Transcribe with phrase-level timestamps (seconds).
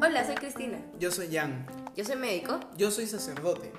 [0.00, 0.78] Hola, soy Cristina.
[0.98, 1.66] Yo soy Jan.
[1.94, 2.58] Yo soy médico.
[2.78, 3.70] Yo soy sacerdote.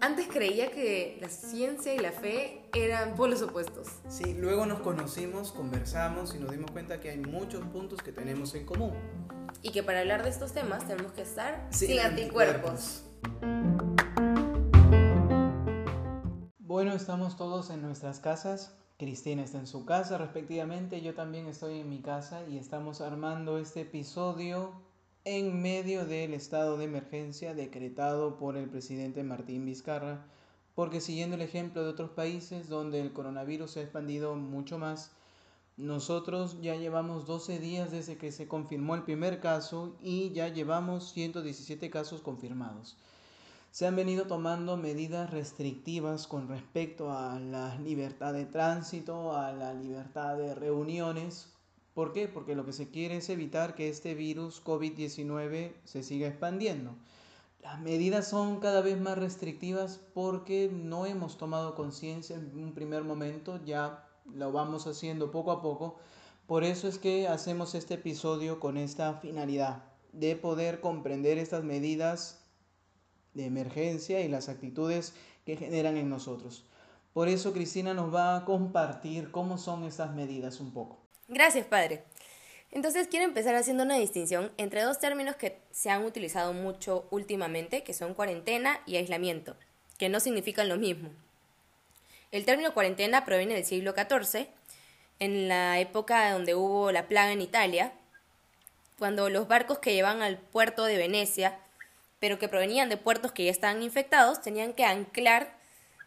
[0.00, 3.86] Antes creía que la ciencia y la fe eran polos opuestos.
[4.08, 8.56] Sí, luego nos conocimos, conversamos y nos dimos cuenta que hay muchos puntos que tenemos
[8.56, 8.94] en común.
[9.62, 13.04] Y que para hablar de estos temas tenemos que estar Sin sin, anticuerpos.
[16.58, 18.74] Bueno, estamos todos en nuestras casas.
[19.00, 23.56] Cristina está en su casa respectivamente, yo también estoy en mi casa y estamos armando
[23.56, 24.72] este episodio
[25.24, 30.26] en medio del estado de emergencia decretado por el presidente Martín Vizcarra,
[30.74, 35.12] porque siguiendo el ejemplo de otros países donde el coronavirus se ha expandido mucho más,
[35.78, 41.10] nosotros ya llevamos 12 días desde que se confirmó el primer caso y ya llevamos
[41.12, 42.98] 117 casos confirmados.
[43.72, 49.72] Se han venido tomando medidas restrictivas con respecto a la libertad de tránsito, a la
[49.74, 51.52] libertad de reuniones.
[51.94, 52.26] ¿Por qué?
[52.26, 56.96] Porque lo que se quiere es evitar que este virus COVID-19 se siga expandiendo.
[57.62, 63.04] Las medidas son cada vez más restrictivas porque no hemos tomado conciencia en un primer
[63.04, 64.04] momento, ya
[64.34, 65.96] lo vamos haciendo poco a poco.
[66.48, 72.39] Por eso es que hacemos este episodio con esta finalidad de poder comprender estas medidas
[73.34, 75.14] de emergencia y las actitudes
[75.44, 76.64] que generan en nosotros.
[77.12, 80.98] Por eso Cristina nos va a compartir cómo son estas medidas un poco.
[81.28, 82.04] Gracias, padre.
[82.72, 87.82] Entonces quiero empezar haciendo una distinción entre dos términos que se han utilizado mucho últimamente,
[87.82, 89.56] que son cuarentena y aislamiento,
[89.98, 91.10] que no significan lo mismo.
[92.30, 94.46] El término cuarentena proviene del siglo XIV,
[95.18, 97.92] en la época donde hubo la plaga en Italia,
[99.00, 101.58] cuando los barcos que llevan al puerto de Venecia,
[102.20, 105.58] pero que provenían de puertos que ya estaban infectados, tenían que anclar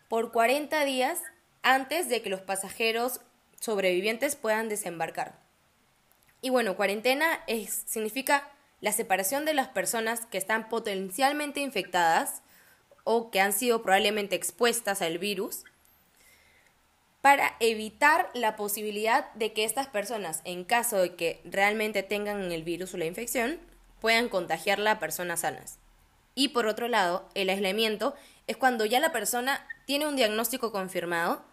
[0.07, 1.19] por 40 días
[1.63, 3.19] antes de que los pasajeros
[3.59, 5.35] sobrevivientes puedan desembarcar.
[6.41, 8.47] Y bueno, cuarentena es, significa
[8.79, 12.41] la separación de las personas que están potencialmente infectadas
[13.05, 15.63] o que han sido probablemente expuestas al virus
[17.21, 22.63] para evitar la posibilidad de que estas personas, en caso de que realmente tengan el
[22.63, 23.57] virus o la infección,
[24.01, 25.79] puedan contagiarla a personas sanas.
[26.35, 28.15] Y por otro lado, el aislamiento
[28.47, 31.43] es cuando ya la persona tiene un diagnóstico confirmado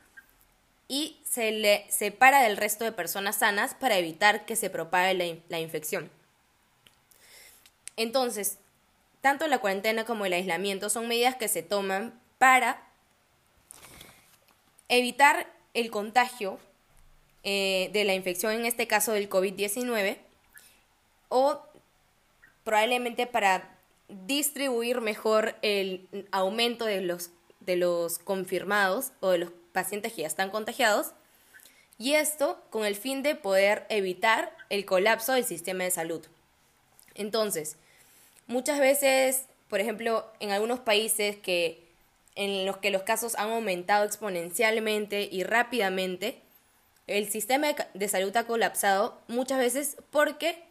[0.88, 5.36] y se le separa del resto de personas sanas para evitar que se propague la,
[5.48, 6.10] la infección.
[7.96, 8.58] Entonces,
[9.20, 12.82] tanto la cuarentena como el aislamiento son medidas que se toman para
[14.88, 16.58] evitar el contagio
[17.42, 20.18] eh, de la infección, en este caso del COVID-19,
[21.28, 21.62] o
[22.64, 23.78] probablemente para
[24.26, 30.26] distribuir mejor el aumento de los, de los confirmados o de los pacientes que ya
[30.26, 31.12] están contagiados,
[31.98, 36.24] y esto con el fin de poder evitar el colapso del sistema de salud.
[37.14, 37.76] Entonces,
[38.46, 41.90] muchas veces, por ejemplo, en algunos países que
[42.36, 46.40] en los que los casos han aumentado exponencialmente y rápidamente,
[47.06, 50.69] el sistema de salud ha colapsado muchas veces porque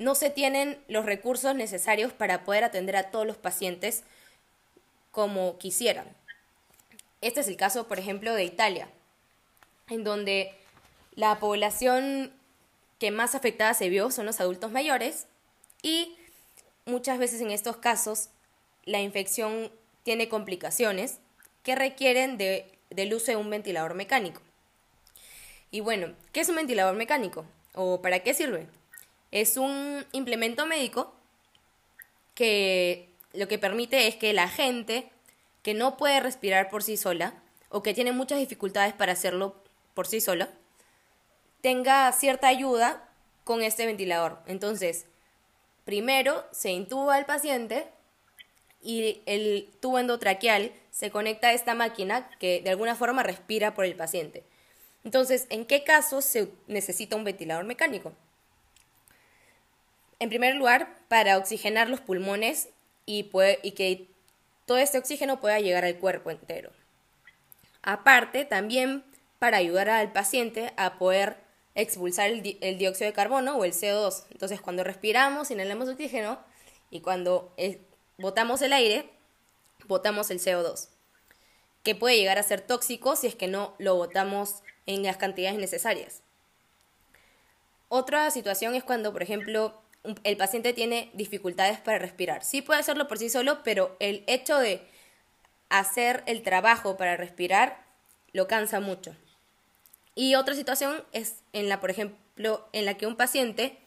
[0.00, 4.02] no se tienen los recursos necesarios para poder atender a todos los pacientes
[5.10, 6.06] como quisieran.
[7.20, 8.88] Este es el caso, por ejemplo, de Italia,
[9.90, 10.54] en donde
[11.16, 12.32] la población
[12.98, 15.26] que más afectada se vio son los adultos mayores
[15.82, 16.16] y
[16.86, 18.30] muchas veces en estos casos
[18.86, 19.70] la infección
[20.02, 21.18] tiene complicaciones
[21.62, 24.40] que requieren de, del uso de un ventilador mecánico.
[25.70, 27.44] Y bueno, ¿qué es un ventilador mecánico?
[27.74, 28.66] ¿O para qué sirve?
[29.30, 31.14] Es un implemento médico
[32.34, 35.10] que lo que permite es que la gente
[35.62, 37.34] que no puede respirar por sí sola
[37.68, 39.54] o que tiene muchas dificultades para hacerlo
[39.94, 40.48] por sí sola,
[41.60, 43.08] tenga cierta ayuda
[43.44, 44.38] con este ventilador.
[44.46, 45.06] Entonces,
[45.84, 47.86] primero se intuba al paciente
[48.82, 53.84] y el tubo endotraqueal se conecta a esta máquina que de alguna forma respira por
[53.84, 54.42] el paciente.
[55.04, 58.12] Entonces, ¿en qué casos se necesita un ventilador mecánico?
[60.20, 62.68] En primer lugar, para oxigenar los pulmones
[63.06, 63.24] y,
[63.74, 64.06] que
[64.66, 66.70] todo este oxígeno pueda llegar al cuerpo entero.
[67.82, 69.02] Aparte, también
[69.38, 71.38] para ayudar al paciente a poder
[71.74, 74.24] expulsar el, el, dióxido de carbono o el CO2.
[74.30, 76.38] Entonces, cuando respiramos, inhalamos oxígeno
[76.90, 77.54] y cuando
[78.18, 79.08] botamos el aire,
[79.86, 80.88] botamos el CO2,
[81.82, 85.58] que puede llegar a ser tóxico si es que no lo botamos en las cantidades
[85.58, 86.20] necesarias.
[87.88, 92.44] Otra situación es cuando, por ejemplo, el paciente tiene dificultades para respirar.
[92.44, 94.82] Sí puede hacerlo por sí solo, pero el hecho de
[95.68, 97.84] hacer el trabajo para respirar
[98.32, 99.14] lo cansa mucho.
[100.14, 103.78] Y otra situación es en la, por ejemplo, en la que un paciente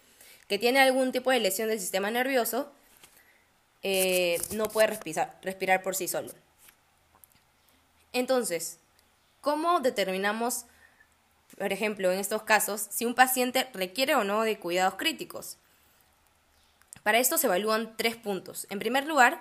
[0.47, 2.71] que tiene algún tipo de lesión del sistema nervioso
[3.81, 6.31] eh, no puede respirar, respirar por sí solo.
[8.13, 8.77] Entonces,
[9.41, 10.65] ¿cómo determinamos,
[11.57, 15.57] por ejemplo, en estos casos, si un paciente requiere o no de cuidados críticos?
[17.03, 18.65] Para esto se evalúan tres puntos.
[18.69, 19.39] En primer lugar,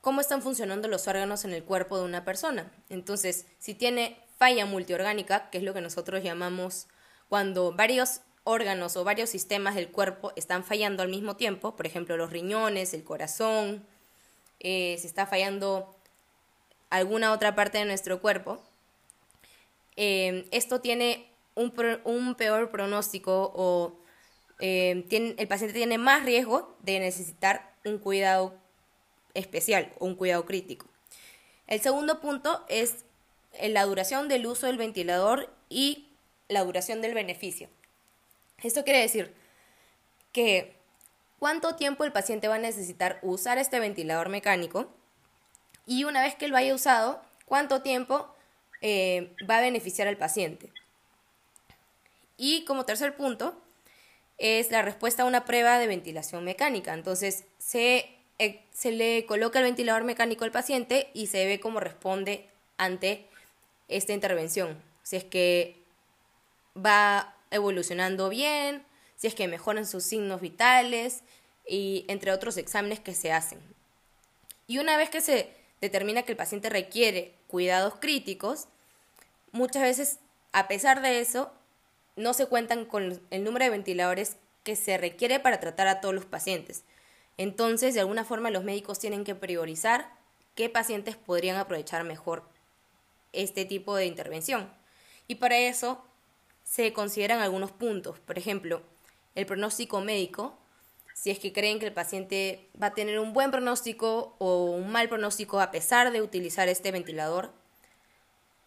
[0.00, 2.72] cómo están funcionando los órganos en el cuerpo de una persona.
[2.88, 6.86] Entonces, si tiene falla multiorgánica, que es lo que nosotros llamamos
[7.28, 12.16] cuando varios órganos o varios sistemas del cuerpo están fallando al mismo tiempo, por ejemplo
[12.16, 13.86] los riñones, el corazón,
[14.58, 15.94] eh, si está fallando
[16.88, 18.62] alguna otra parte de nuestro cuerpo,
[19.96, 23.99] eh, esto tiene un, peor pronóstico o
[24.60, 28.54] eh, el paciente tiene más riesgo de necesitar un cuidado
[29.34, 30.86] especial o un cuidado crítico.
[31.66, 33.04] El segundo punto es
[33.62, 36.08] la duración del uso del ventilador y
[36.48, 37.68] la duración del beneficio.
[38.62, 39.34] Esto quiere decir
[40.32, 40.74] que
[41.38, 44.92] cuánto tiempo el paciente va a necesitar usar este ventilador mecánico
[45.86, 48.32] y una vez que lo haya usado, cuánto tiempo
[48.80, 50.72] eh, va a beneficiar al paciente.
[52.36, 53.60] Y como tercer punto,
[54.40, 56.94] es la respuesta a una prueba de ventilación mecánica.
[56.94, 58.08] Entonces, se,
[58.38, 62.48] eh, se le coloca el ventilador mecánico al paciente y se ve cómo responde
[62.78, 63.26] ante
[63.88, 64.82] esta intervención.
[65.02, 65.76] Si es que
[66.74, 68.82] va evolucionando bien,
[69.16, 71.20] si es que mejoran sus signos vitales
[71.68, 73.60] y entre otros exámenes que se hacen.
[74.66, 75.50] Y una vez que se
[75.82, 78.68] determina que el paciente requiere cuidados críticos,
[79.52, 80.18] muchas veces,
[80.52, 81.52] a pesar de eso,
[82.16, 86.14] no se cuentan con el número de ventiladores que se requiere para tratar a todos
[86.14, 86.84] los pacientes.
[87.36, 90.12] Entonces, de alguna forma, los médicos tienen que priorizar
[90.54, 92.44] qué pacientes podrían aprovechar mejor
[93.32, 94.70] este tipo de intervención.
[95.26, 96.04] Y para eso
[96.64, 98.18] se consideran algunos puntos.
[98.20, 98.82] Por ejemplo,
[99.34, 100.58] el pronóstico médico,
[101.14, 104.90] si es que creen que el paciente va a tener un buen pronóstico o un
[104.90, 107.52] mal pronóstico a pesar de utilizar este ventilador.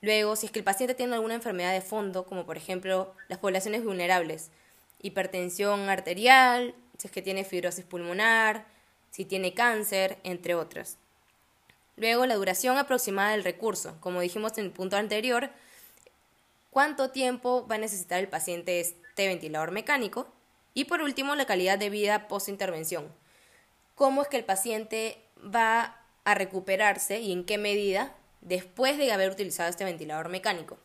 [0.03, 3.39] Luego, si es que el paciente tiene alguna enfermedad de fondo, como por ejemplo las
[3.39, 4.50] poblaciones vulnerables,
[5.01, 8.65] hipertensión arterial, si es que tiene fibrosis pulmonar,
[9.11, 10.97] si tiene cáncer, entre otras.
[11.95, 13.95] Luego, la duración aproximada del recurso.
[14.01, 15.51] Como dijimos en el punto anterior,
[16.69, 20.27] cuánto tiempo va a necesitar el paciente este ventilador mecánico
[20.73, 23.07] y por último la calidad de vida post-intervención.
[23.95, 29.31] Cómo es que el paciente va a recuperarse y en qué medida después de haber
[29.31, 30.77] utilizado este ventilador mecánico.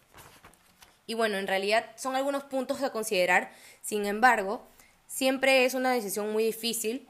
[1.06, 3.52] Y bueno, en realidad son algunos puntos a considerar,
[3.82, 4.66] sin embargo,
[5.06, 7.08] siempre es una decisión muy difícil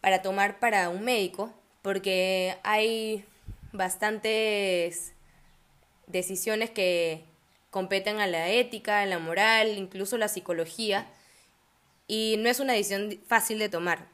[0.00, 1.52] para tomar para un médico
[1.82, 3.24] porque hay
[3.72, 5.12] bastantes
[6.06, 7.24] decisiones que
[7.70, 11.08] competen a la ética, a la moral, incluso la psicología,
[12.06, 14.06] y no es una decisión fácil de tomar.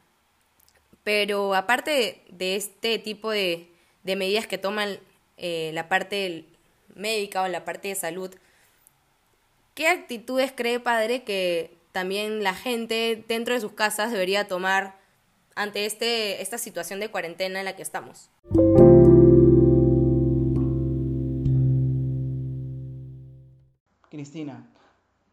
[1.03, 3.69] Pero aparte de, este tipo de,
[4.03, 4.99] medidas que toman
[5.43, 6.45] eh, la parte
[6.93, 8.31] médica o la parte de salud,
[9.73, 14.99] ¿qué actitudes cree padre que también la gente dentro de sus casas debería tomar
[15.55, 18.29] ante este, esta situación de cuarentena en la que estamos?
[24.09, 24.69] Cristina,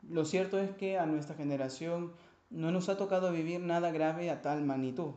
[0.09, 2.15] lo cierto es que a nuestra generación
[2.49, 5.17] no nos ha tocado vivir nada grave a tal magnitud.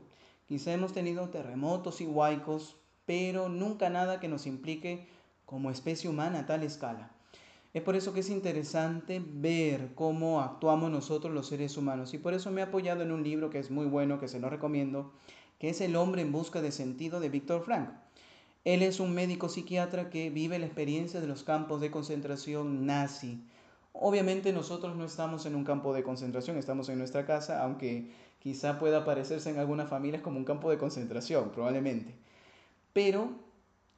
[0.50, 5.08] Quizá hemos tenido terremotos y huaicos, pero nunca nada que nos implique
[5.46, 7.12] como especie humana a tal escala.
[7.74, 12.34] Es por eso que es interesante ver cómo actuamos nosotros los seres humanos y por
[12.34, 15.14] eso me he apoyado en un libro que es muy bueno, que se lo recomiendo,
[15.60, 17.90] que es El hombre en busca de sentido de Víctor Frank.
[18.66, 23.42] Él es un médico psiquiatra que vive la experiencia de los campos de concentración nazi
[23.94, 28.80] Obviamente nosotros no estamos en un campo de concentración, estamos en nuestra casa, aunque quizá
[28.80, 32.16] pueda parecerse en algunas familias como un campo de concentración, probablemente.
[32.94, 33.32] Pero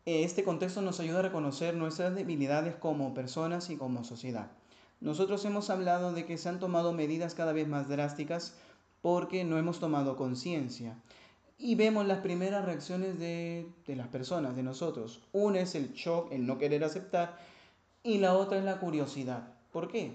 [0.05, 4.51] eh, este contexto nos ayuda a reconocer nuestras debilidades como personas y como sociedad.
[4.99, 8.55] Nosotros hemos hablado de que se han tomado medidas cada vez más drásticas
[9.01, 10.97] porque no hemos tomado conciencia.
[11.57, 15.21] Y vemos las primeras reacciones de, de, las personas, de nosotros.
[15.33, 17.37] Una es el shock, el no querer aceptar,
[18.01, 19.47] y la otra es la curiosidad.
[19.71, 20.13] ¿Por qué?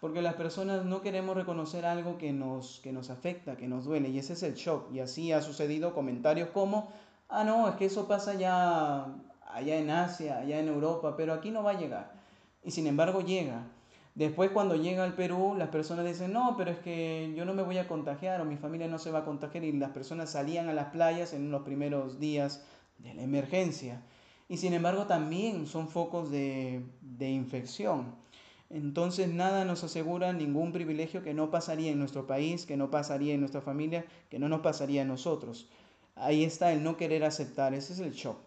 [0.00, 4.08] Porque las personas no queremos reconocer algo que nos, que nos afecta, que nos duele,
[4.08, 4.92] y ese es el shock.
[4.92, 6.92] Y así ha sucedido comentarios como,
[7.28, 9.06] ah, no, es que eso pasa ya
[9.52, 12.12] allá en Asia, allá en Europa, pero aquí no va a llegar.
[12.62, 13.66] Y sin embargo llega.
[14.14, 17.62] Después cuando llega al Perú, las personas dicen, no, pero es que yo no me
[17.62, 20.68] voy a contagiar o mi familia no se va a contagiar y las personas salían
[20.68, 22.64] a las playas en los primeros días
[22.98, 24.02] de la emergencia.
[24.48, 28.14] Y sin embargo también son focos de, de infección.
[28.70, 33.34] Entonces nada nos asegura ningún privilegio que no pasaría en nuestro país, que no pasaría
[33.34, 35.70] en nuestra familia, que no nos pasaría a nosotros.
[36.20, 38.38] Ahí está el no querer aceptar, ese es el shock.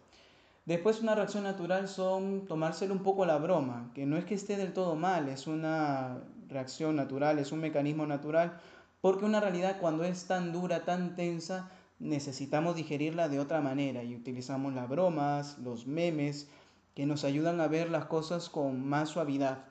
[0.66, 4.58] Después una reacción natural son tomárselo un poco la broma, que no es que esté
[4.58, 8.60] del todo mal, es una reacción natural, es un mecanismo natural,
[9.02, 14.16] porque una realidad cuando es tan dura, tan tensa, necesitamos digerirla de otra manera y
[14.16, 16.48] utilizamos las bromas, los memes,
[16.94, 19.66] que nos ayudan a ver las cosas con más suavidad.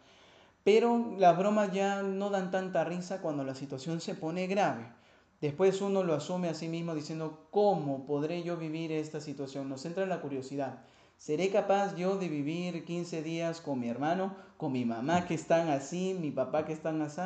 [0.65, 5.00] Pero las bromas ya no dan tanta risa cuando la situación se pone grave.
[5.41, 9.69] Después uno lo asume a sí mismo diciendo, ¿cómo podré yo vivir esta situación?
[9.69, 10.85] Nos entra la curiosidad.
[11.17, 15.69] ¿Seré capaz yo de vivir 15 días con mi hermano, con mi mamá que están
[15.69, 17.23] así, mi papá que están así?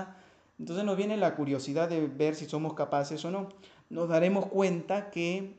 [0.58, 3.48] Entonces nos viene la curiosidad de ver si somos capaces o no.
[3.90, 5.56] Nos daremos cuenta que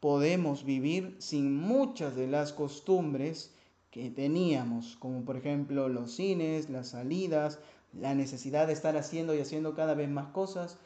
[0.00, 3.54] podemos vivir sin muchas de las costumbres
[3.90, 7.58] que teníamos, como por ejemplo los cines, las salidas,
[7.92, 10.78] la necesidad de estar haciendo y haciendo cada vez más cosas,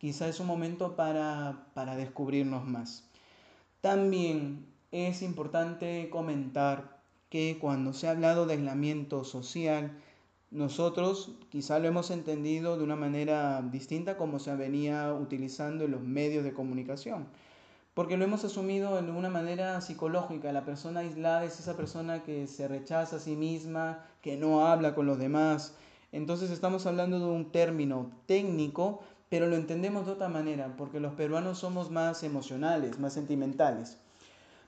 [0.00, 3.04] quizá es un momento para, para descubrirnos más.
[3.80, 9.92] También es importante comentar que cuando se ha hablado de aislamiento social,
[10.50, 16.00] nosotros quizá lo hemos entendido de una manera distinta como se venía utilizando en los
[16.00, 17.28] medios de comunicación
[17.94, 20.52] porque lo hemos asumido en una manera psicológica.
[20.52, 24.94] La persona aislada es esa persona que se rechaza a sí misma, que no habla
[24.94, 25.74] con los demás.
[26.12, 31.14] Entonces estamos hablando de un término técnico, pero lo entendemos de otra manera, porque los
[31.14, 33.96] peruanos somos más emocionales, más sentimentales.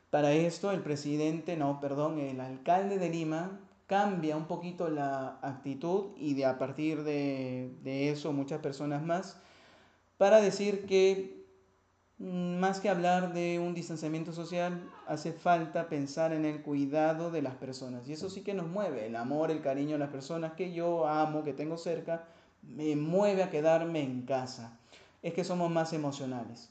[0.09, 6.13] Para esto el presidente, no, perdón, el alcalde de Lima cambia un poquito la actitud
[6.17, 9.39] y de a partir de, de eso muchas personas más
[10.17, 11.43] para decir que
[12.23, 17.43] Mm, más que hablar de un distanciamiento social, hace falta pensar en el cuidado de
[17.43, 18.07] las personas.
[18.09, 21.09] Y eso sí que nos mueve, el amor, el cariño a las personas que yo
[21.09, 22.25] amo, que tengo cerca,
[22.63, 24.79] me mueve a quedarme en casa.
[25.23, 26.71] Es que somos más emocionales.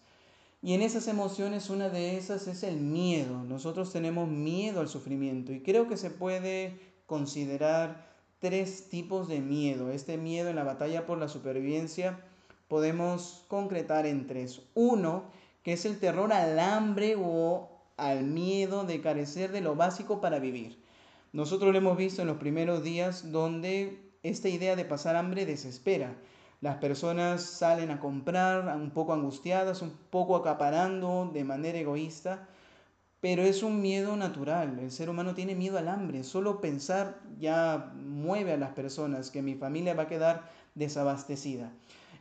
[0.63, 3.43] Y en esas emociones una de esas es el miedo.
[3.43, 8.05] Nosotros tenemos miedo al sufrimiento y creo que se puede considerar
[8.39, 9.91] tres tipos de miedo.
[9.91, 12.19] Este miedo en la batalla por la supervivencia
[12.67, 14.61] podemos concretar en tres.
[14.75, 15.23] Uno
[15.63, 20.39] que es el terror al hambre o al miedo de carecer de lo básico para
[20.39, 20.79] vivir.
[21.33, 26.15] Nosotros lo hemos visto en los primeros días donde esta idea de pasar hambre desespera.
[26.61, 32.47] Las personas salen a comprar un poco angustiadas, un poco acaparando de manera egoísta,
[33.19, 34.77] pero es un miedo natural.
[34.79, 36.23] El ser humano tiene miedo al hambre.
[36.23, 41.71] Solo pensar ya mueve a las personas que mi familia va a quedar desabastecida.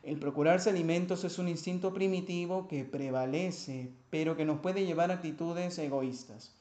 [0.03, 5.15] El procurarse alimentos es un instinto primitivo que prevalece, pero que nos puede llevar a
[5.15, 6.55] actitudes egoístas.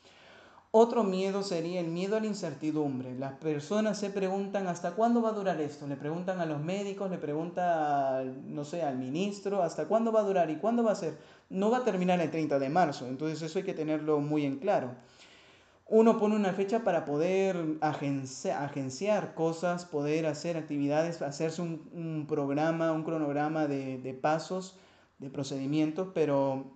[0.72, 3.18] Otro miedo sería el miedo a la incertidumbre.
[3.18, 5.88] Las personas se preguntan hasta cuándo va a durar esto.
[5.88, 10.24] Le preguntan a los médicos, le preguntan, no sé, al ministro, hasta cuándo va a
[10.24, 11.18] durar y cuándo va a ser.
[11.50, 14.60] No va a terminar el 30 de marzo, entonces eso hay que tenerlo muy en
[14.60, 14.92] claro
[15.90, 23.04] uno pone una fecha para poder agenciar cosas, poder hacer actividades, hacerse un, programa, un
[23.04, 24.78] cronograma de, de, pasos,
[25.18, 26.72] de procedimientos, pero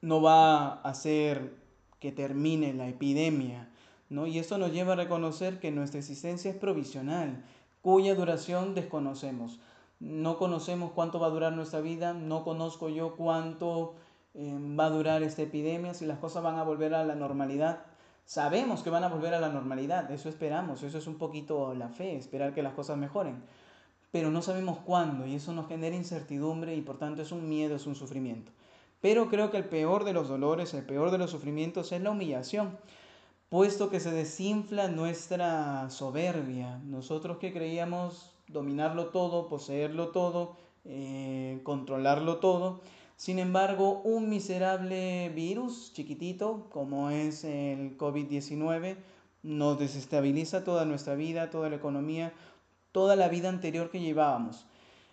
[0.00, 1.63] no va a hacer
[2.04, 3.70] que termine la epidemia.
[4.10, 4.26] ¿no?
[4.26, 7.42] Y esto nos lleva a reconocer que nuestra existencia es provisional,
[7.80, 9.58] cuya duración desconocemos.
[10.00, 13.94] No conocemos cuánto va a durar nuestra vida, no conozco yo cuánto
[14.34, 17.86] eh, va a durar esta epidemia, si las cosas van a volver a la normalidad
[18.26, 21.88] Sabemos que van a volver a la normalidad, eso esperamos, eso es un poquito la
[21.88, 23.42] fe, esperar que las cosas mejoren,
[24.10, 27.76] pero no sabemos cuándo y eso nos genera incertidumbre y por tanto es un miedo,
[27.76, 28.50] es un sufrimiento.
[29.04, 32.10] Pero creo que el peor de los dolores, el peor de los sufrimientos es la
[32.10, 32.78] humillación,
[33.50, 36.78] puesto que se desinfla nuestra soberbia.
[36.86, 40.56] Nosotros que creíamos dominarlo todo, poseerlo todo,
[40.86, 42.80] eh, controlarlo todo,
[43.18, 48.96] sin embargo, un miserable virus chiquitito como es el COVID-19
[49.42, 52.32] nos desestabiliza toda nuestra vida, toda la economía,
[52.90, 54.64] toda la vida anterior que llevábamos.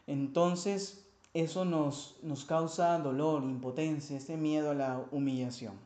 [0.07, 5.79] Entonces, eso nos, nos causa dolor, impotencia, este miedo a la humillación.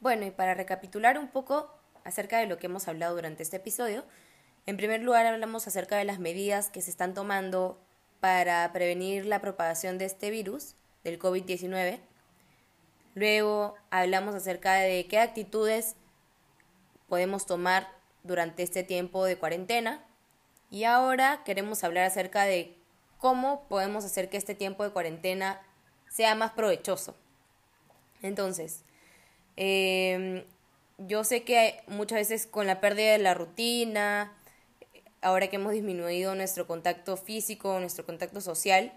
[0.00, 1.70] Bueno, y para recapitular un poco
[2.04, 4.04] acerca de lo que hemos hablado durante este episodio,
[4.66, 7.78] en primer lugar, hablamos acerca de las medidas que se están tomando
[8.20, 12.00] para prevenir la propagación de este virus, del COVID-19.
[13.14, 15.96] Luego hablamos acerca de qué actitudes
[17.08, 17.88] podemos tomar
[18.22, 20.04] durante este tiempo de cuarentena.
[20.70, 22.76] Y ahora queremos hablar acerca de
[23.18, 25.60] cómo podemos hacer que este tiempo de cuarentena
[26.10, 27.14] sea más provechoso.
[28.22, 28.82] Entonces,
[29.60, 30.44] Em,
[30.98, 34.32] yo sé que muchas veces con la pérdida de la rutina,
[35.20, 38.92] ahora que hemos disminuido nuestro contacto físico, nuestro contacto social,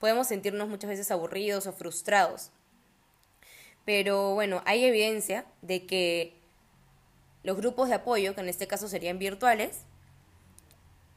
[0.00, 2.50] podemos sentirnos muchas veces aburridos o frustrados.
[3.86, 6.34] Pero bueno, hay evidencia de que
[7.44, 9.82] los grupos de apoyo, que en este caso serían virtuales,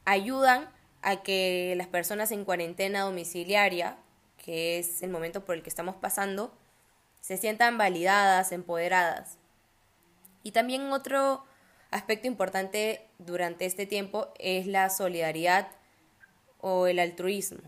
[0.04, 0.68] ayudan
[1.02, 3.96] a que las personas en cuarentena domiciliaria,
[4.36, 6.56] que es el momento por el que estamos pasando,
[7.20, 9.38] se sientan validadas, empoderadas.
[10.42, 11.44] Y también otro
[11.90, 15.68] aspecto importante durante este tiempo es la solidaridad
[16.60, 17.60] o el altruismo.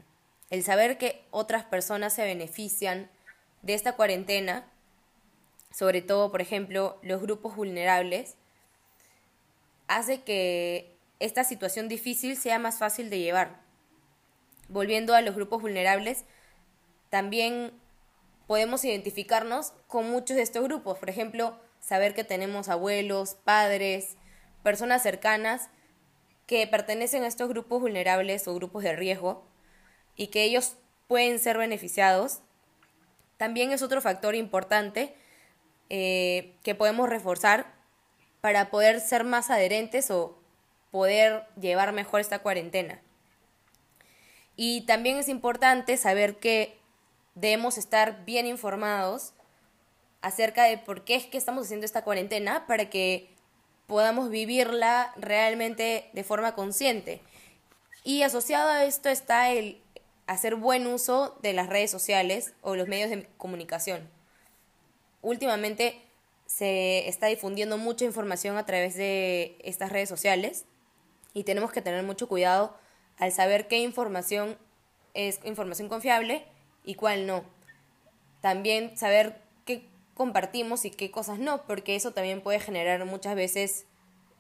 [0.50, 3.11] El saber que otras personas se benefician
[3.62, 4.67] de esta cuarentena,
[5.71, 8.37] sobre todo, por ejemplo, los grupos vulnerables,
[9.90, 13.61] hace que esta situación difícil sea más fácil de llevar.
[14.68, 16.25] Volviendo a los grupos vulnerables,
[17.11, 17.73] también
[18.47, 20.97] podemos identificarnos con muchos de estos grupos.
[20.97, 24.16] Por ejemplo, saber que tenemos abuelos, padres,
[24.62, 25.70] personas cercanas
[26.47, 29.44] que pertenecen a estos grupos vulnerables o grupos de riesgo
[30.14, 30.76] y que ellos
[31.09, 32.42] pueden ser beneficiados,
[33.38, 35.14] también es otro factor importante
[35.88, 37.80] eh, que podemos reforzar
[38.40, 40.38] para poder ser más adherentes o
[40.90, 43.00] poder llevar mejor esta cuarentena.
[44.56, 46.76] Y también es importante saber que
[47.35, 49.32] debemos estar bien informados
[50.23, 53.30] acerca de por qué es que estamos haciendo esta cuarentena para que
[53.87, 57.20] podamos vivirla realmente de forma consciente.
[58.04, 59.80] Y asociado a esto está el
[60.26, 64.09] hacer buen uso de las redes sociales o los medios de comunicación.
[65.23, 66.00] Últimamente
[66.50, 70.64] se está difundiendo mucha información a través de estas redes sociales
[71.33, 72.76] y tenemos que tener mucho cuidado
[73.19, 74.57] al saber qué información
[75.14, 76.45] es información confiable
[76.83, 77.45] y cuál no.
[78.40, 83.87] También saber qué compartimos y qué cosas no, porque eso también puede generar muchas veces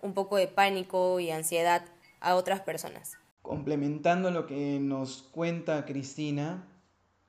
[0.02, 1.84] un poco de pánico y ansiedad
[2.18, 3.12] a otras personas.
[3.42, 6.66] Complementando lo que nos cuenta Cristina,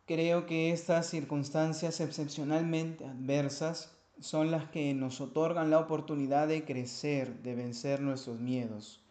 [0.07, 7.41] creo que estas circunstancias excepcionalmente adversas son las que nos otorgan la oportunidad de crecer,
[7.41, 9.03] de vencer nuestros miedos.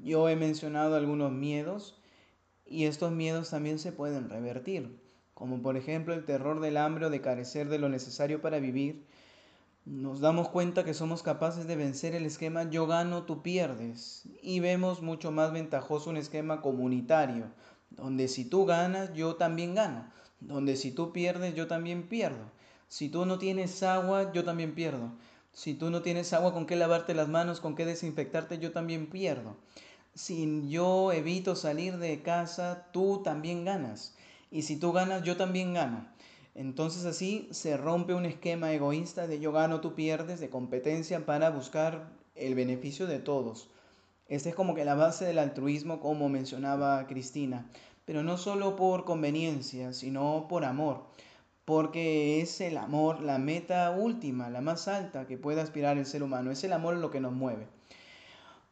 [0.00, 2.00] Yo he mencionado algunos miedos
[2.64, 5.00] y estos miedos también se pueden revertir,
[5.34, 9.04] como por ejemplo el terror del hambre o de carecer de lo necesario para vivir.
[9.84, 14.60] Nos damos cuenta que somos capaces de vencer el esquema yo gano, tú pierdes y
[14.60, 17.46] vemos mucho más ventajoso un esquema comunitario,
[17.90, 22.53] donde si tú ganas, yo también gano, donde si tú pierdes, yo también pierdo.
[22.88, 25.10] Si tú no tienes agua, yo también pierdo.
[25.52, 29.06] Si tú no tienes agua con qué lavarte las manos, con qué desinfectarte, yo también
[29.06, 29.56] pierdo.
[30.14, 34.14] Si yo evito salir de casa, tú también ganas.
[34.50, 36.06] Y si tú ganas, yo también gano.
[36.54, 41.50] Entonces así se rompe un esquema egoísta de yo gano, tú pierdes, de competencia para
[41.50, 43.68] buscar el beneficio de todos.
[44.28, 47.68] Esta es como que la base del altruismo, como mencionaba Cristina,
[48.04, 51.06] pero no solo por conveniencia, sino por amor
[51.64, 56.22] porque es el amor la meta última, la más alta que puede aspirar el ser
[56.22, 56.50] humano.
[56.50, 57.66] Es el amor lo que nos mueve.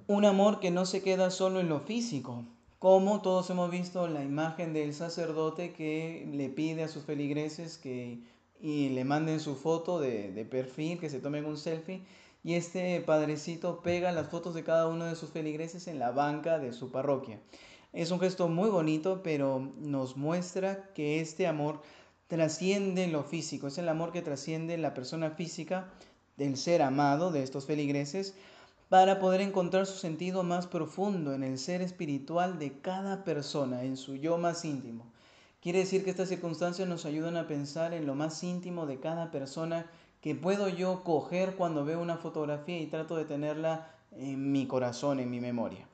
[0.06, 2.44] Un amor que no se queda solo en lo físico,
[2.78, 8.18] como todos hemos visto la imagen del sacerdote que le pide a sus feligreses que
[8.60, 12.02] y le manden su foto de, de perfil, que se tomen un selfie,
[12.44, 16.58] y este padrecito pega las fotos de cada uno de sus feligreses en la banca
[16.58, 17.40] de su parroquia.
[17.92, 21.82] Es un gesto muy bonito, pero nos muestra que este amor
[22.32, 25.90] trasciende lo físico, es el amor que trasciende la persona física
[26.38, 28.32] del ser amado de estos feligreses
[28.88, 33.98] para poder encontrar su sentido más profundo en el ser espiritual de cada persona, en
[33.98, 35.04] su yo más íntimo.
[35.60, 39.30] Quiere decir que estas circunstancias nos ayudan a pensar en lo más íntimo de cada
[39.30, 39.84] persona
[40.22, 45.20] que puedo yo coger cuando veo una fotografía y trato de tenerla en mi corazón,
[45.20, 45.86] en mi memoria.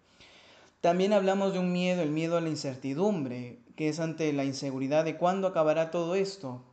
[0.80, 5.04] También hablamos de un miedo, el miedo a la incertidumbre, que es ante la inseguridad
[5.04, 6.64] de cuándo acabará todo esto.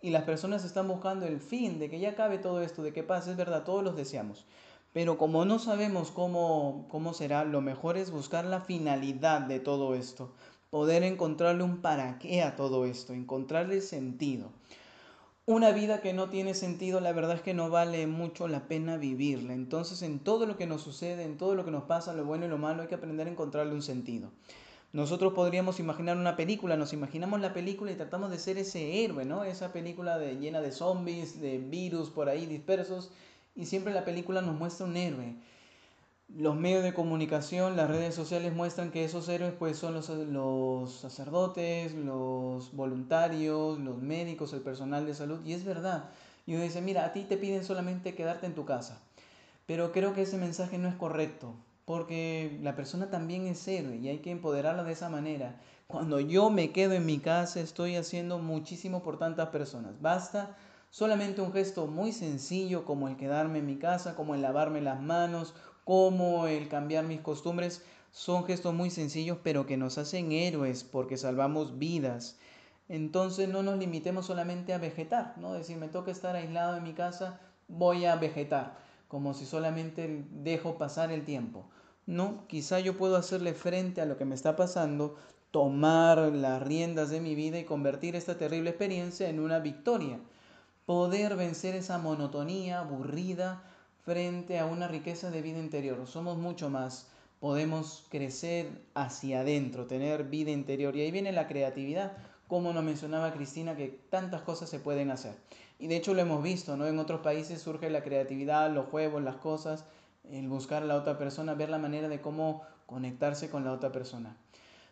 [0.00, 3.02] Y las personas están buscando el fin, de que ya acabe todo esto, de que
[3.02, 4.46] pase, es verdad, todos los deseamos.
[4.92, 9.96] Pero como no sabemos cómo, cómo será, lo mejor es buscar la finalidad de todo
[9.96, 10.34] esto,
[10.70, 14.52] poder encontrarle un para qué a todo esto, encontrarle sentido.
[15.46, 18.98] Una vida que no tiene sentido, la verdad es que no vale mucho la pena
[18.98, 19.52] vivirla.
[19.52, 22.46] Entonces, en todo lo que nos sucede, en todo lo que nos pasa, lo bueno
[22.46, 24.30] y lo malo, hay que aprender a encontrarle un sentido.
[24.96, 29.26] Nosotros podríamos imaginar una película, nos imaginamos la película y tratamos de ser ese héroe,
[29.26, 29.44] ¿no?
[29.44, 33.10] Esa película de, llena de zombies, de virus por ahí dispersos,
[33.54, 35.34] y siempre la película nos muestra un héroe
[36.34, 40.92] los medios de comunicación, las redes sociales muestran que esos héroes pues son los, los,
[40.92, 45.44] sacerdotes, los voluntarios, los médicos, el personal de salud.
[45.44, 46.10] Y es verdad,
[46.46, 49.00] Y uno dice, mira, a ti te piden solamente quedarte en tu casa.
[49.66, 51.54] Pero creo que ese mensaje no es correcto,
[51.86, 55.58] porque la persona también es héroe y hay que empoderarla de esa manera.
[55.86, 60.00] Cuando yo me quedo en mi casa estoy haciendo muchísimo por tantas personas.
[60.02, 60.56] Basta
[60.90, 65.00] solamente un gesto muy sencillo como el quedarme en mi casa, como el lavarme las
[65.00, 67.84] manos, como el cambiar mis costumbres.
[68.10, 72.36] Son gestos muy sencillos pero que nos hacen héroes porque salvamos vidas.
[72.88, 75.52] Entonces no nos limitemos solamente a vegetar, ¿no?
[75.52, 78.76] Decir, me toca estar aislado en mi casa, voy a vegetar,
[79.08, 81.68] como si solamente dejo pasar el tiempo.
[82.06, 85.16] No, quizá yo puedo hacerle frente a lo que me está pasando,
[85.50, 90.18] tomar las riendas de mi vida y convertir esta terrible experiencia en una victoria.
[90.84, 93.62] Poder vencer esa monotonía aburrida
[94.04, 96.06] frente a una riqueza de vida interior.
[96.06, 97.08] Somos mucho más.
[97.40, 100.94] Podemos crecer hacia adentro, tener vida interior.
[100.94, 102.16] Y ahí viene la creatividad
[102.48, 105.34] como nos mencionaba Cristina, que tantas cosas se pueden hacer.
[105.78, 106.86] Y de hecho lo hemos visto, ¿no?
[106.86, 109.84] En otros países surge la creatividad, los juegos, las cosas,
[110.30, 113.92] el buscar a la otra persona, ver la manera de cómo conectarse con la otra
[113.92, 114.36] persona.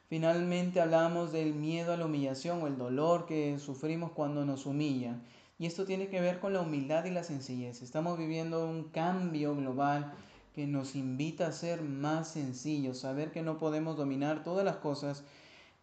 [0.09, 5.23] Finalmente hablábamos del miedo a la humillación o el dolor que sufrimos cuando nos humillan.
[5.59, 7.81] Y esto tiene que ver con la humildad y la sencillez.
[7.81, 10.12] Estamos viviendo un cambio global
[10.55, 15.25] que nos invita a ser más sencillos, saber que no podemos dominar todas las cosas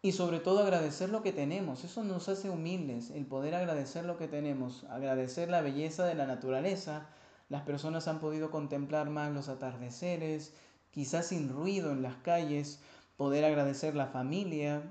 [0.03, 1.83] y sobre todo agradecer lo que tenemos.
[1.83, 6.25] Eso nos hace humildes, el poder agradecer lo que tenemos, agradecer la belleza de la
[6.25, 7.07] naturaleza.
[7.49, 10.53] Las personas han podido contemplar más los atardeceres,
[10.89, 12.79] quizás sin ruido en las calles,
[13.15, 14.81] poder agradecer la familia,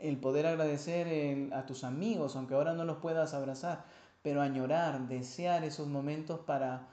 [0.00, 3.86] el poder agradecer a tus amigos, aunque ahora no los puedas abrazar,
[4.22, 6.88] pero añorar, desear esos momentos para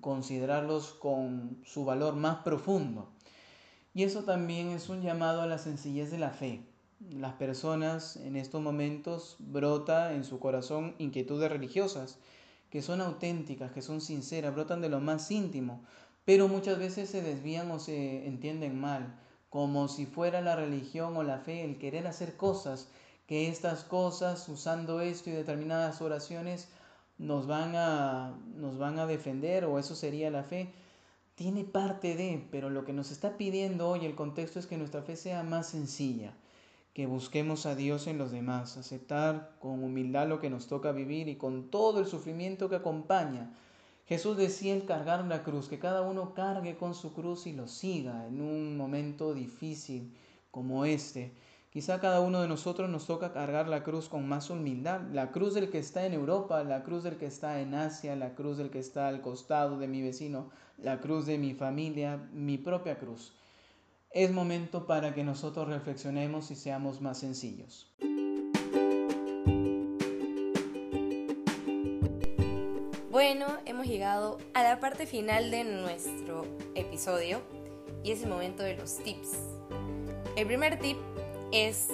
[0.00, 3.10] considerarlos con su valor más profundo.
[3.92, 6.69] Y eso también es un llamado a la sencillez de la fe
[7.08, 12.18] las personas en estos momentos brota en su corazón inquietudes religiosas,
[12.68, 15.82] que son auténticas, que son sinceras, brotan de lo más íntimo,
[16.26, 21.22] pero muchas veces se desvían o se entienden mal, como si fuera la religión o
[21.22, 22.88] la fe el querer hacer cosas,
[23.26, 26.68] que estas cosas, usando esto y determinadas oraciones,
[27.16, 30.72] nos van a, nos van a defender o eso sería la fe.
[31.34, 35.02] Tiene parte de, pero lo que nos está pidiendo hoy el contexto es que nuestra
[35.02, 36.34] fe sea más sencilla
[36.92, 41.28] que busquemos a Dios en los demás, aceptar con humildad lo que nos toca vivir
[41.28, 43.52] y con todo el sufrimiento que acompaña.
[44.06, 47.68] Jesús decía el cargar la cruz, que cada uno cargue con su cruz y lo
[47.68, 50.12] siga en un momento difícil
[50.50, 51.32] como este.
[51.70, 55.02] Quizá cada uno de nosotros nos toca cargar la cruz con más humildad.
[55.12, 58.34] La cruz del que está en Europa, la cruz del que está en Asia, la
[58.34, 62.58] cruz del que está al costado de mi vecino, la cruz de mi familia, mi
[62.58, 63.32] propia cruz
[64.12, 67.86] es momento para que nosotros reflexionemos y seamos más sencillos.
[73.10, 76.44] Bueno, hemos llegado a la parte final de nuestro
[76.74, 77.40] episodio
[78.02, 79.38] y es el momento de los tips.
[80.36, 80.96] El primer tip
[81.52, 81.88] es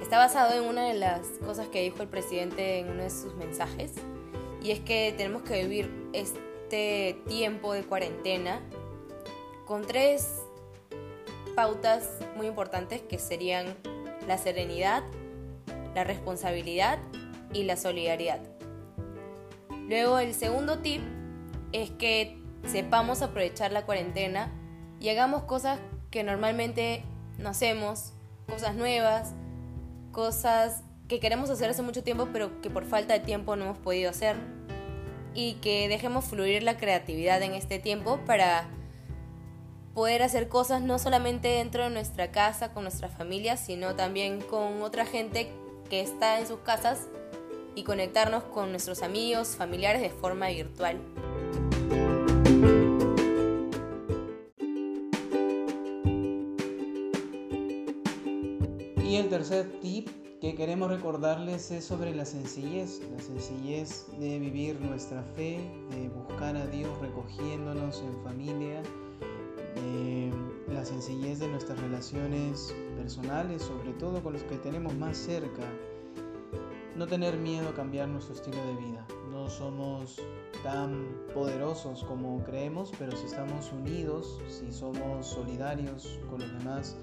[0.00, 3.34] está basado en una de las cosas que dijo el presidente en uno de sus
[3.34, 3.92] mensajes
[4.62, 8.60] y es que tenemos que vivir este tiempo de cuarentena
[9.66, 10.42] con tres
[11.54, 13.66] pautas muy importantes que serían
[14.26, 15.02] la serenidad,
[15.94, 16.98] la responsabilidad
[17.52, 18.40] y la solidaridad.
[19.88, 21.02] Luego el segundo tip
[21.72, 24.50] es que sepamos aprovechar la cuarentena
[25.00, 27.04] y hagamos cosas que normalmente
[27.38, 28.12] no hacemos,
[28.48, 29.34] cosas nuevas,
[30.12, 33.78] cosas que queremos hacer hace mucho tiempo pero que por falta de tiempo no hemos
[33.78, 34.36] podido hacer
[35.34, 38.68] y que dejemos fluir la creatividad en este tiempo para
[39.94, 44.82] poder hacer cosas no solamente dentro de nuestra casa, con nuestra familia, sino también con
[44.82, 45.50] otra gente
[45.90, 47.08] que está en sus casas
[47.74, 50.98] y conectarnos con nuestros amigos, familiares de forma virtual.
[59.04, 60.08] Y el tercer tip
[60.40, 66.56] que queremos recordarles es sobre la sencillez, la sencillez de vivir nuestra fe, de buscar
[66.56, 68.82] a Dios recogiéndonos en familia
[69.82, 70.30] eh,
[70.68, 75.62] la sencillez de nuestras relaciones personales, sobre todo con los que tenemos más cerca.
[76.96, 79.06] No tener miedo a cambiar nuestro estilo de vida.
[79.30, 80.20] No somos
[80.62, 86.96] tan poderosos como creemos, pero si estamos unidos, si somos solidarios con los demás,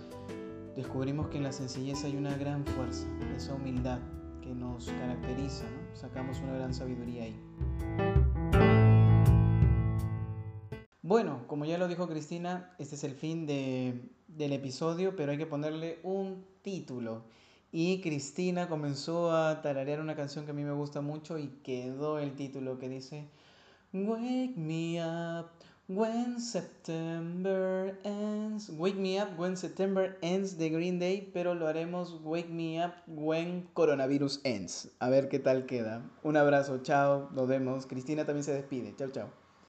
[0.76, 4.00] descubrimos que en la sencillez hay una gran fuerza, esa humildad
[4.42, 7.36] que nos caracteriza, sacamos una gran sabiduría ahí.
[11.10, 15.48] Bueno, como ya lo dijo Cristina, este es el fin del episodio, pero hay que
[15.48, 17.24] ponerle un título.
[17.72, 22.20] Y Cristina comenzó a tararear una canción que a mí me gusta mucho y quedó
[22.20, 23.28] el título que dice
[23.92, 25.48] Wake me up
[25.88, 28.70] when September ends.
[28.78, 32.94] Wake me up when September ends de Green Day, pero lo haremos Wake me up
[33.08, 34.92] when coronavirus ends.
[35.00, 36.04] A ver qué tal queda.
[36.22, 37.88] Un abrazo, chao, nos vemos.
[37.88, 38.96] Cristina también se despide.
[38.96, 39.39] Chao, chao.